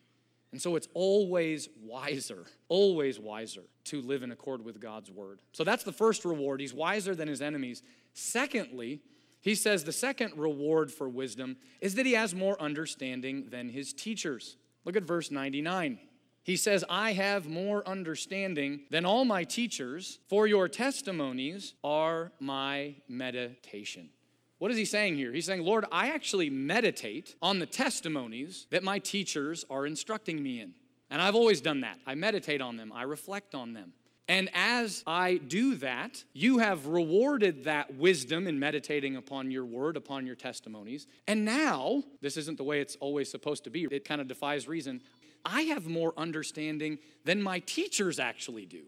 [0.54, 5.42] And so it's always wiser, always wiser to live in accord with God's word.
[5.52, 6.62] So that's the first reward.
[6.62, 7.84] He's wiser than his enemies.
[8.14, 9.02] Secondly,
[9.42, 13.94] he says the second reward for wisdom is that he has more understanding than his
[13.94, 14.58] teachers.
[14.86, 16.00] Look at verse 99.
[16.44, 22.96] He says, I have more understanding than all my teachers, for your testimonies are my
[23.08, 24.10] meditation.
[24.58, 25.32] What is he saying here?
[25.32, 30.60] He's saying, Lord, I actually meditate on the testimonies that my teachers are instructing me
[30.60, 30.74] in.
[31.10, 31.98] And I've always done that.
[32.06, 33.94] I meditate on them, I reflect on them.
[34.30, 39.98] And as I do that, you have rewarded that wisdom in meditating upon your word,
[39.98, 41.08] upon your testimonies.
[41.28, 44.68] And now, this isn't the way it's always supposed to be, it kind of defies
[44.68, 45.02] reason.
[45.44, 48.84] I have more understanding than my teachers actually do.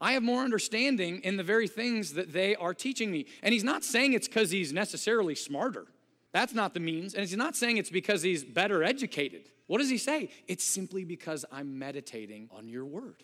[0.00, 3.26] I have more understanding in the very things that they are teaching me.
[3.42, 5.86] And he's not saying it's because he's necessarily smarter.
[6.32, 7.12] That's not the means.
[7.14, 9.50] And he's not saying it's because he's better educated.
[9.66, 10.30] What does he say?
[10.48, 13.22] It's simply because I'm meditating on your word.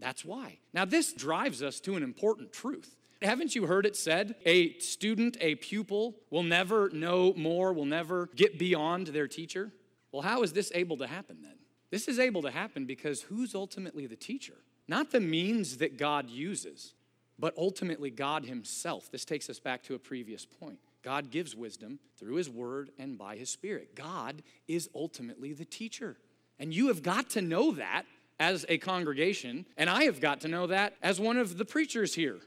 [0.00, 0.58] That's why.
[0.72, 2.96] Now, this drives us to an important truth.
[3.22, 4.34] Haven't you heard it said?
[4.46, 9.72] A student, a pupil will never know more, will never get beyond their teacher.
[10.10, 11.56] Well, how is this able to happen then?
[11.90, 14.54] This is able to happen because who's ultimately the teacher?
[14.88, 16.94] Not the means that God uses,
[17.38, 19.10] but ultimately God Himself.
[19.10, 20.78] This takes us back to a previous point.
[21.02, 23.94] God gives wisdom through His Word and by His Spirit.
[23.94, 26.16] God is ultimately the teacher.
[26.58, 28.04] And you have got to know that
[28.40, 32.14] as a congregation, and I have got to know that as one of the preachers
[32.14, 32.38] here.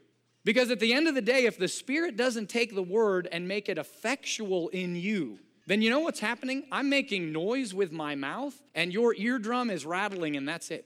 [0.43, 3.47] Because at the end of the day, if the Spirit doesn't take the Word and
[3.47, 6.63] make it effectual in you, then you know what's happening?
[6.71, 10.86] I'm making noise with my mouth, and your eardrum is rattling, and that's it.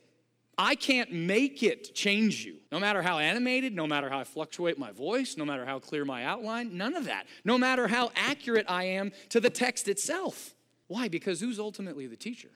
[0.60, 2.58] I can't make it change you.
[2.72, 6.04] No matter how animated, no matter how I fluctuate my voice, no matter how clear
[6.04, 7.28] my outline, none of that.
[7.46, 10.56] No matter how accurate I am to the text itself.
[10.88, 11.08] Why?
[11.08, 12.50] Because who's ultimately the teacher?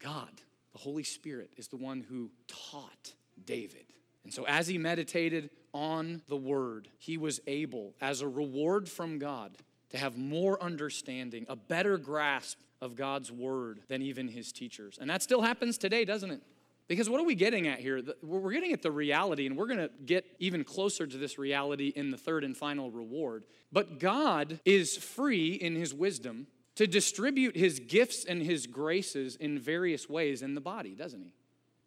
[0.00, 0.40] God.
[0.74, 3.14] The Holy Spirit is the one who taught
[3.46, 3.86] David.
[4.24, 9.18] And so as he meditated on the word, he was able, as a reward from
[9.18, 9.56] God,
[9.90, 14.98] to have more understanding, a better grasp of God's word than even his teachers.
[15.00, 16.42] And that still happens today, doesn't it?
[16.88, 18.02] Because what are we getting at here?
[18.22, 21.92] We're getting at the reality, and we're going to get even closer to this reality
[21.94, 23.46] in the third and final reward.
[23.72, 29.58] But God is free in his wisdom to distribute his gifts and his graces in
[29.58, 31.32] various ways in the body, doesn't he?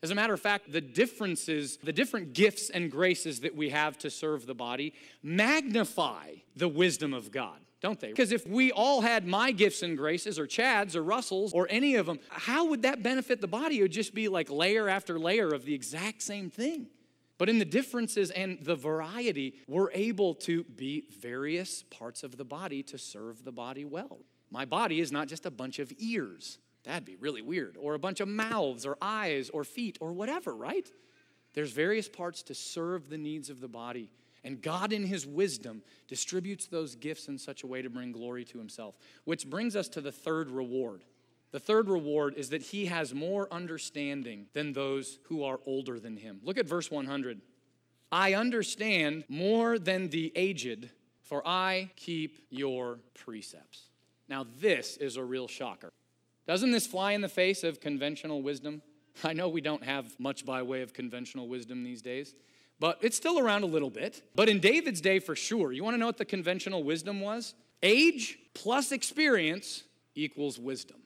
[0.03, 3.97] As a matter of fact, the differences, the different gifts and graces that we have
[3.99, 8.07] to serve the body magnify the wisdom of God don't they?
[8.07, 11.95] Because if we all had my gifts and graces, or Chad's, or Russell's, or any
[11.95, 13.79] of them, how would that benefit the body?
[13.79, 16.87] It would just be like layer after layer of the exact same thing.
[17.37, 22.45] But in the differences and the variety, we're able to be various parts of the
[22.45, 24.19] body to serve the body well.
[24.49, 26.59] My body is not just a bunch of ears.
[26.83, 27.77] That'd be really weird.
[27.77, 30.87] Or a bunch of mouths, or eyes, or feet, or whatever, right?
[31.53, 34.09] There's various parts to serve the needs of the body
[34.47, 38.45] And God, in his wisdom, distributes those gifts in such a way to bring glory
[38.45, 38.95] to himself.
[39.25, 41.03] Which brings us to the third reward.
[41.51, 46.15] The third reward is that he has more understanding than those who are older than
[46.15, 46.39] him.
[46.43, 47.41] Look at verse 100.
[48.09, 50.91] I understand more than the aged,
[51.23, 53.86] for I keep your precepts.
[54.29, 55.93] Now, this is a real shocker.
[56.47, 58.81] Doesn't this fly in the face of conventional wisdom?
[59.23, 62.35] I know we don't have much by way of conventional wisdom these days,
[62.79, 64.21] but it's still around a little bit.
[64.35, 67.55] But in David's day, for sure, you want to know what the conventional wisdom was?
[67.81, 69.83] Age plus experience
[70.15, 70.97] equals wisdom.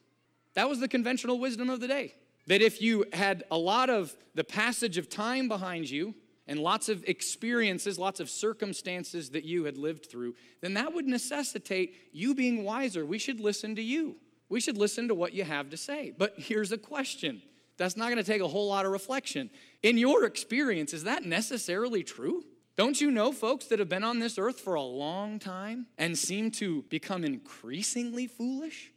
[0.54, 2.14] That was the conventional wisdom of the day.
[2.48, 6.14] That if you had a lot of the passage of time behind you
[6.52, 11.08] and lots of experiences, lots of circumstances that you had lived through, then that would
[11.08, 13.06] necessitate you being wiser.
[13.06, 14.18] We should listen to you.
[14.50, 16.12] We should listen to what you have to say.
[16.16, 17.42] But here's a question
[17.78, 19.50] that's not going to take a whole lot of reflection.
[19.82, 22.44] In your experience, is that necessarily true?
[22.76, 26.18] Don't you know folks that have been on this earth for a long time and
[26.18, 28.92] seem to become increasingly foolish?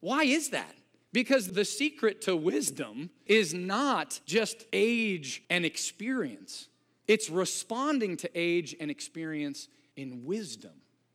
[0.00, 0.74] Why is that?
[1.12, 6.66] Because the secret to wisdom is not just age and experience,
[7.10, 10.70] it's responding to age and experience in wisdom.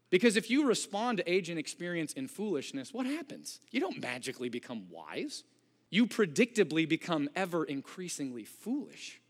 [0.10, 3.62] Because if you respond to age and experience in foolishness, what happens?
[3.72, 5.46] You don't magically become wise.
[5.90, 9.22] You predictably become ever increasingly foolish.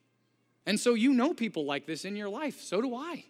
[0.66, 2.60] And so you know people like this in your life.
[2.62, 3.26] So do I.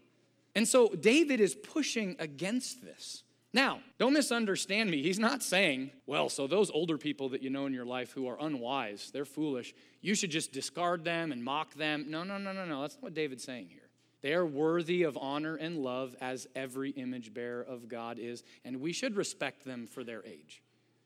[0.56, 3.24] And so David is pushing against this.
[3.56, 5.01] Now, don't misunderstand me.
[5.01, 8.28] He's not saying, well, so those older people that you know in your life who
[8.28, 12.08] are unwise, they're foolish, you should just discard them and mock them.
[12.10, 12.82] No, no, no, no, no.
[12.82, 13.88] That's not what David's saying here.
[14.22, 18.82] They are worthy of honor and love as every image bearer of God is, and
[18.82, 20.62] we should respect them for their age.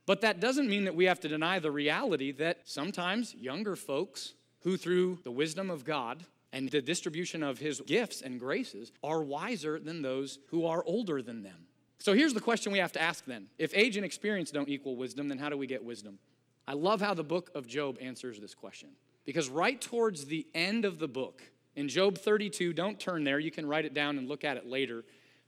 [0.08, 4.34] But that doesn't mean that we have to deny the reality that sometimes younger folks
[4.62, 9.22] who, through the wisdom of God and the distribution of his gifts and graces, are
[9.22, 11.68] wiser than those who are older than them.
[12.00, 13.48] So here's the question we have to ask then.
[13.58, 16.18] If age and experience don't equal wisdom, then how do we get wisdom?
[16.68, 18.90] I love how the book of Job answers this question.
[19.26, 21.42] Because right towards the end of the book,
[21.76, 24.66] in Job 32, don't turn there, you can write it down and look at it
[24.66, 25.04] later.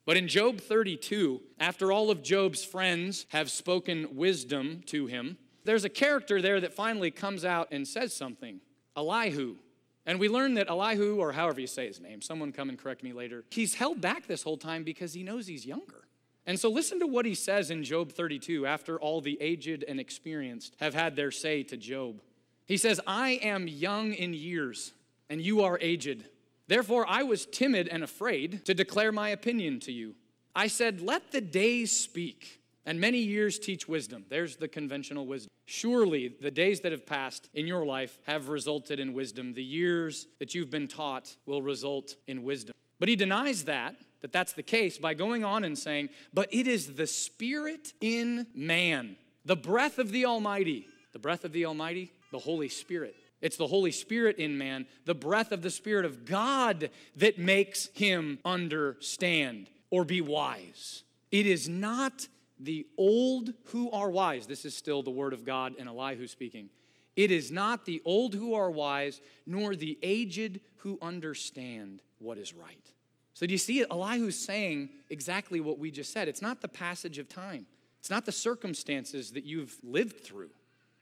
[0.05, 5.85] But in Job 32, after all of Job's friends have spoken wisdom to him, there's
[5.85, 8.59] a character there that finally comes out and says something
[8.97, 9.55] Elihu.
[10.05, 13.03] And we learn that Elihu, or however you say his name, someone come and correct
[13.03, 16.07] me later, he's held back this whole time because he knows he's younger.
[16.45, 19.99] And so listen to what he says in Job 32 after all the aged and
[19.99, 22.21] experienced have had their say to Job.
[22.65, 24.93] He says, I am young in years,
[25.29, 26.23] and you are aged.
[26.67, 30.15] Therefore, I was timid and afraid to declare my opinion to you.
[30.55, 34.25] I said, Let the days speak, and many years teach wisdom.
[34.29, 35.49] There's the conventional wisdom.
[35.65, 39.53] Surely the days that have passed in your life have resulted in wisdom.
[39.53, 42.73] The years that you've been taught will result in wisdom.
[42.99, 46.67] But he denies that that that's the case by going on and saying, But it
[46.67, 50.87] is the Spirit in man, the breath of the Almighty.
[51.13, 53.15] The breath of the Almighty, the Holy Spirit.
[53.41, 57.87] It's the Holy Spirit in man, the breath of the Spirit of God that makes
[57.93, 61.03] him understand or be wise.
[61.31, 62.27] It is not
[62.59, 64.45] the old who are wise.
[64.45, 66.69] This is still the word of God and Elihu speaking.
[67.15, 72.53] It is not the old who are wise, nor the aged who understand what is
[72.53, 72.91] right.
[73.33, 73.85] So do you see?
[73.89, 76.27] Elihu's saying exactly what we just said.
[76.27, 77.65] It's not the passage of time.
[77.99, 80.49] It's not the circumstances that you've lived through.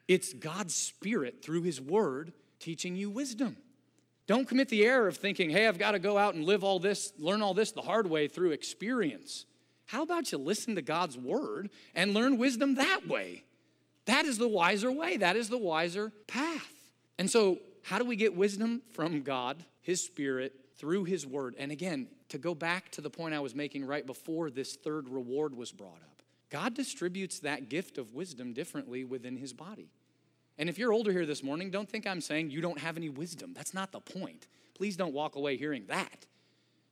[0.07, 3.57] It's God's Spirit through His Word teaching you wisdom.
[4.27, 6.77] Don't commit the error of thinking, hey, I've got to go out and live all
[6.77, 9.45] this, learn all this the hard way through experience.
[9.87, 13.43] How about you listen to God's Word and learn wisdom that way?
[14.05, 16.73] That is the wiser way, that is the wiser path.
[17.17, 21.55] And so, how do we get wisdom from God, His Spirit, through His Word?
[21.57, 25.09] And again, to go back to the point I was making right before this third
[25.09, 26.21] reward was brought up.
[26.49, 29.89] God distributes that gift of wisdom differently within his body.
[30.57, 33.09] And if you're older here this morning, don't think I'm saying you don't have any
[33.09, 33.53] wisdom.
[33.55, 34.47] That's not the point.
[34.75, 36.25] Please don't walk away hearing that.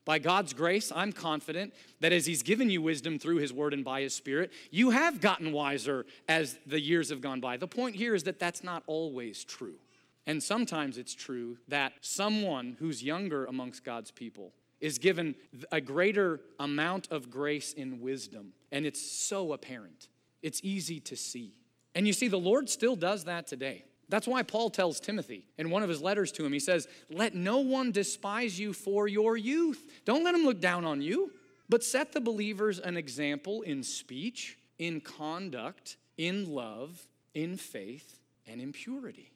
[0.05, 3.83] By God's grace, I'm confident that as He's given you wisdom through His Word and
[3.83, 7.57] by His Spirit, you have gotten wiser as the years have gone by.
[7.57, 9.75] The point here is that that's not always true.
[10.25, 15.35] And sometimes it's true that someone who's younger amongst God's people is given
[15.71, 20.07] a greater amount of grace in wisdom, and it's so apparent.
[20.41, 21.53] It's easy to see.
[21.95, 23.85] And you see, the Lord still does that today.
[24.09, 27.35] That's why Paul tells Timothy in one of his letters to him, he says, Let
[27.35, 29.85] no one despise you for your youth.
[30.05, 31.31] Don't let him look down on you,
[31.67, 38.61] but set the believers an example in speech, in conduct, in love, in faith, and
[38.61, 39.31] in purity.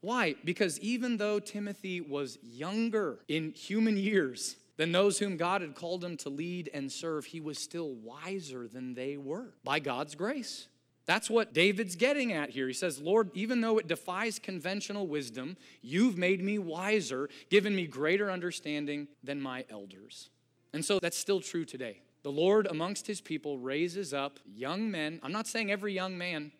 [0.00, 0.34] Why?
[0.44, 6.04] Because even though Timothy was younger in human years, than those whom God had called
[6.04, 10.68] him to lead and serve, he was still wiser than they were by God's grace.
[11.04, 12.68] That's what David's getting at here.
[12.68, 17.86] He says, Lord, even though it defies conventional wisdom, you've made me wiser, given me
[17.86, 20.30] greater understanding than my elders.
[20.72, 22.02] And so that's still true today.
[22.22, 25.18] The Lord amongst his people raises up young men.
[25.24, 26.52] I'm not saying every young man,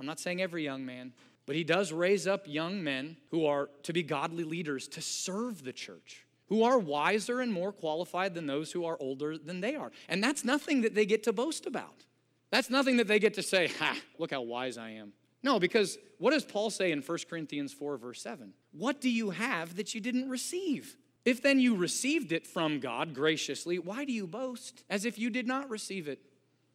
[0.00, 1.12] I'm not saying every young man,
[1.46, 5.62] but he does raise up young men who are to be godly leaders to serve
[5.62, 9.74] the church, who are wiser and more qualified than those who are older than they
[9.74, 9.92] are.
[10.08, 12.04] And that's nothing that they get to boast about.
[12.50, 15.12] That's nothing that they get to say, ha, look how wise I am.
[15.42, 18.52] No, because what does Paul say in 1 Corinthians 4, verse 7?
[18.72, 20.96] What do you have that you didn't receive?
[21.24, 25.30] If then you received it from God graciously, why do you boast as if you
[25.30, 26.20] did not receive it?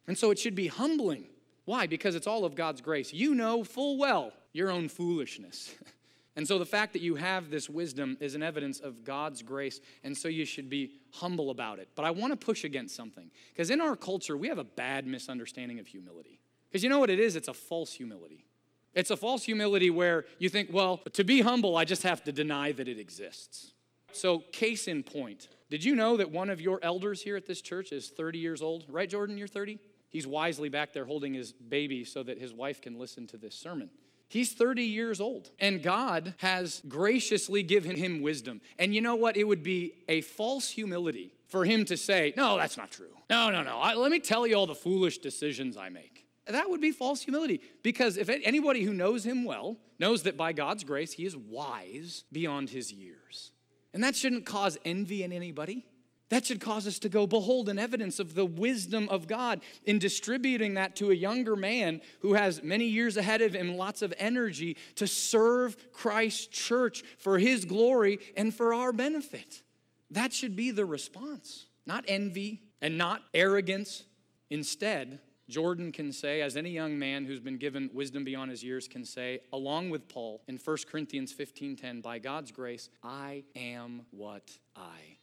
[0.06, 1.26] And so it should be humbling.
[1.64, 1.86] Why?
[1.86, 3.12] Because it's all of God's grace.
[3.12, 5.74] You know full well your own foolishness.
[6.40, 9.78] And so the fact that you have this wisdom is an evidence of God's grace,
[10.02, 11.90] and so you should be humble about it.
[11.94, 15.06] But I want to push against something, because in our culture, we have a bad
[15.06, 16.40] misunderstanding of humility.
[16.70, 17.36] Because you know what it is?
[17.36, 18.46] It's a false humility.
[18.94, 22.32] It's a false humility where you think, well, to be humble, I just have to
[22.32, 23.72] deny that it exists.
[24.12, 27.60] So, case in point, did you know that one of your elders here at this
[27.60, 28.86] church is 30 years old?
[28.88, 29.78] Right, Jordan, you're 30?
[30.08, 33.54] He's wisely back there holding his baby so that his wife can listen to this
[33.54, 33.90] sermon.
[34.30, 38.60] He's 30 years old, and God has graciously given him wisdom.
[38.78, 39.36] And you know what?
[39.36, 43.10] It would be a false humility for him to say, No, that's not true.
[43.28, 43.78] No, no, no.
[43.78, 46.26] I, let me tell you all the foolish decisions I make.
[46.46, 50.52] That would be false humility because if anybody who knows him well knows that by
[50.52, 53.50] God's grace, he is wise beyond his years.
[53.92, 55.84] And that shouldn't cause envy in anybody.
[56.30, 59.98] That should cause us to go, behold, an evidence of the wisdom of God in
[59.98, 64.14] distributing that to a younger man who has many years ahead of him, lots of
[64.16, 69.62] energy to serve Christ's church for his glory and for our benefit.
[70.10, 74.04] That should be the response, not envy and not arrogance.
[74.50, 75.18] Instead,
[75.48, 79.04] Jordan can say, as any young man who's been given wisdom beyond his years can
[79.04, 85.18] say, along with Paul in 1 Corinthians 15:10, by God's grace, I am what I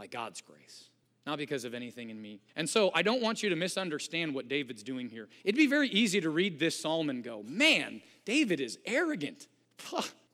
[0.00, 0.88] by God's grace,
[1.26, 2.40] not because of anything in me.
[2.56, 5.28] And so I don't want you to misunderstand what David's doing here.
[5.44, 9.46] It'd be very easy to read this psalm and go, man, David is arrogant.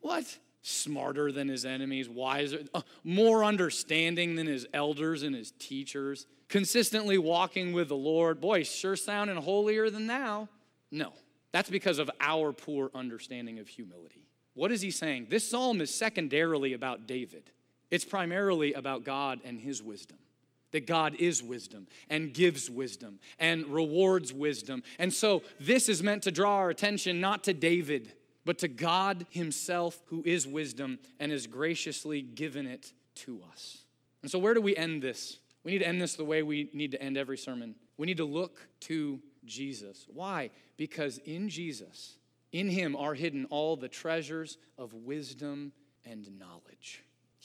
[0.01, 0.39] what?
[0.63, 7.19] Smarter than his enemies, wiser, uh, more understanding than his elders and his teachers, consistently
[7.19, 8.41] walking with the Lord.
[8.41, 10.49] Boy, sure sounding holier than thou.
[10.93, 11.13] No,
[11.51, 14.29] that's because of our poor understanding of humility.
[14.55, 15.27] What is he saying?
[15.29, 17.51] This psalm is secondarily about David.
[17.97, 20.19] It's primarily about God and His wisdom.
[20.73, 24.83] That God is wisdom and gives wisdom and rewards wisdom.
[24.99, 28.13] And so this is meant to draw our attention not to David,
[28.45, 33.79] but to God Himself, who is wisdom and has graciously given it to us.
[34.21, 35.39] And so, where do we end this?
[35.65, 37.77] We need to end this the way we need to end every sermon.
[37.97, 40.05] We need to look to Jesus.
[40.13, 40.51] Why?
[40.77, 42.19] Because in Jesus,
[42.53, 45.73] in Him are hidden all the treasures of wisdom
[46.05, 47.03] and knowledge.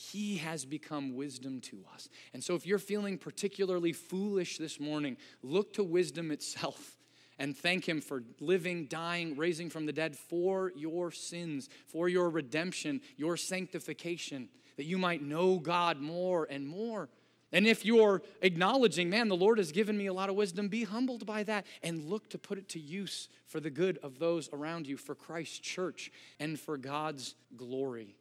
[0.09, 2.09] He has become wisdom to us.
[2.33, 6.97] And so, if you're feeling particularly foolish this morning, look to wisdom itself
[7.37, 12.31] and thank Him for living, dying, raising from the dead for your sins, for your
[12.31, 17.09] redemption, your sanctification, that you might know God more and more.
[17.51, 20.83] And if you're acknowledging, man, the Lord has given me a lot of wisdom, be
[20.83, 24.49] humbled by that and look to put it to use for the good of those
[24.51, 28.15] around you, for Christ's church, and for God's glory.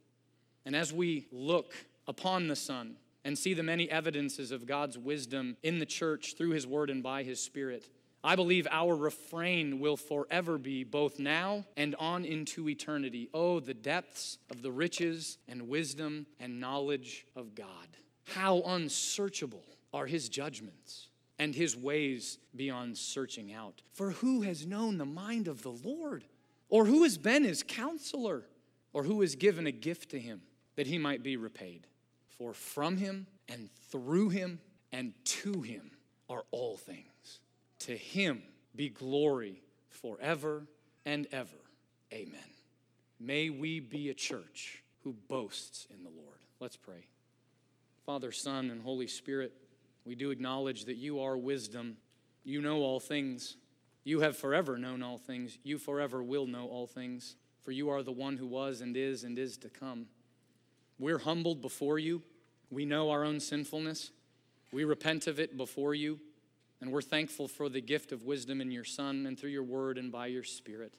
[0.64, 1.74] And as we look
[2.06, 6.50] upon the Son and see the many evidences of God's wisdom in the church through
[6.50, 7.88] His Word and by His Spirit,
[8.22, 13.30] I believe our refrain will forever be both now and on into eternity.
[13.32, 17.68] Oh, the depths of the riches and wisdom and knowledge of God.
[18.26, 21.08] How unsearchable are His judgments
[21.38, 23.80] and His ways beyond searching out.
[23.94, 26.24] For who has known the mind of the Lord?
[26.68, 28.44] Or who has been His counselor?
[28.92, 30.42] Or who has given a gift to Him?
[30.80, 31.86] That he might be repaid.
[32.38, 34.60] For from him and through him
[34.90, 35.90] and to him
[36.30, 37.40] are all things.
[37.80, 38.42] To him
[38.74, 40.66] be glory forever
[41.04, 41.58] and ever.
[42.14, 42.40] Amen.
[43.20, 46.38] May we be a church who boasts in the Lord.
[46.60, 47.08] Let's pray.
[48.06, 49.52] Father, Son, and Holy Spirit,
[50.06, 51.98] we do acknowledge that you are wisdom.
[52.42, 53.58] You know all things.
[54.02, 55.58] You have forever known all things.
[55.62, 57.36] You forever will know all things.
[57.60, 60.06] For you are the one who was and is and is to come.
[61.00, 62.22] We're humbled before you.
[62.70, 64.10] We know our own sinfulness.
[64.70, 66.20] We repent of it before you.
[66.82, 69.96] And we're thankful for the gift of wisdom in your Son and through your word
[69.96, 70.92] and by your Spirit.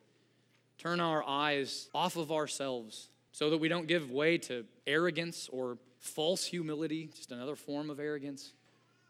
[0.80, 5.78] Turn our eyes off of ourselves so that we don't give way to arrogance or
[6.00, 8.54] false humility, just another form of arrogance.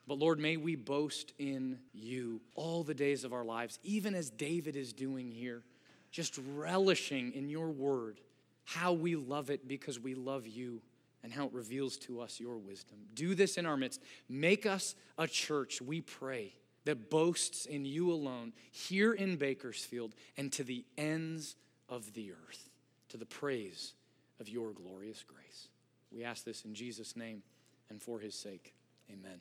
[0.07, 4.29] But Lord, may we boast in you all the days of our lives, even as
[4.29, 5.63] David is doing here,
[6.11, 8.19] just relishing in your word,
[8.65, 10.81] how we love it because we love you
[11.23, 12.97] and how it reveals to us your wisdom.
[13.13, 14.01] Do this in our midst.
[14.27, 16.53] Make us a church, we pray,
[16.85, 21.55] that boasts in you alone here in Bakersfield and to the ends
[21.89, 22.69] of the earth,
[23.09, 23.93] to the praise
[24.39, 25.67] of your glorious grace.
[26.11, 27.43] We ask this in Jesus' name
[27.89, 28.73] and for his sake.
[29.11, 29.39] Amen.